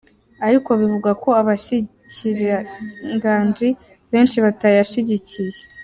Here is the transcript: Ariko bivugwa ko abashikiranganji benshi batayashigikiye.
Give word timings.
Ariko 0.47 0.69
bivugwa 0.79 1.11
ko 1.23 1.29
abashikiranganji 1.41 3.69
benshi 4.11 4.37
batayashigikiye. 4.45 5.61